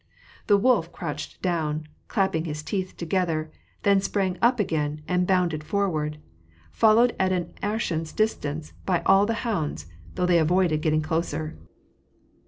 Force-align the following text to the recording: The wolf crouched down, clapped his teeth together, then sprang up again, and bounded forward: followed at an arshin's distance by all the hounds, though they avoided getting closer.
The 0.47 0.57
wolf 0.57 0.91
crouched 0.91 1.43
down, 1.43 1.87
clapped 2.07 2.33
his 2.47 2.63
teeth 2.63 2.97
together, 2.97 3.51
then 3.83 4.01
sprang 4.01 4.35
up 4.41 4.59
again, 4.59 5.03
and 5.07 5.27
bounded 5.27 5.63
forward: 5.63 6.17
followed 6.71 7.15
at 7.19 7.31
an 7.31 7.53
arshin's 7.61 8.11
distance 8.11 8.73
by 8.83 9.03
all 9.05 9.27
the 9.27 9.35
hounds, 9.45 9.85
though 10.15 10.25
they 10.25 10.39
avoided 10.39 10.81
getting 10.81 11.03
closer. 11.03 11.55